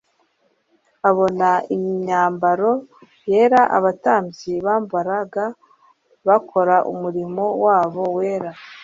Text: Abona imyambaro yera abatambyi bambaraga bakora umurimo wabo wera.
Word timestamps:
Abona 1.09 1.49
imyambaro 1.75 2.71
yera 3.29 3.61
abatambyi 3.77 4.53
bambaraga 4.65 5.45
bakora 6.27 6.75
umurimo 6.91 7.43
wabo 7.63 8.03
wera. 8.17 8.51